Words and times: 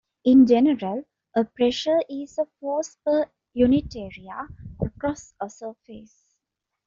In 0.25 0.47
general, 0.47 1.03
a 1.35 1.43
pressure 1.45 1.99
is 2.09 2.39
a 2.39 2.47
force 2.59 2.97
per 3.05 3.29
unit 3.53 3.95
area, 3.95 4.47
across 4.81 5.35
a 5.39 5.47
surface. 5.47 6.23